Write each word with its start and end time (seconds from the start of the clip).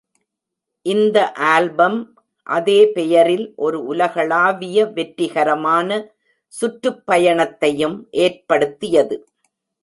இந்த 0.85 1.17
ஆல்பம் 1.49 1.97
அதே 2.47 2.79
பெயரில் 2.93 3.45
ஒரு 3.57 3.79
உலகளாவிய 3.85 4.85
வெற்றிகரமான 4.91 5.89
சுற்றுப்பயணத்தயும் 6.53 7.97
ஏற்படுத்தியது 8.19 9.17